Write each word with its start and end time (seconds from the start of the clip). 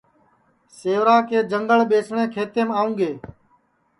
سیوراکے 0.77 1.39
جنگݪ 1.51 1.79
ٻیسٹؔیں 1.91 2.31
کھیتینٚم 2.33 2.69
آؤں 2.79 2.91
گے 2.99 3.11